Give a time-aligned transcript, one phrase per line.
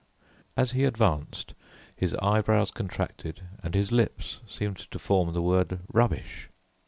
[0.57, 1.53] As he advanced
[1.95, 6.49] his, eyebrows contracted, and his lips seemed to form the word "rubbish."